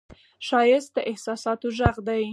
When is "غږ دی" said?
1.77-2.25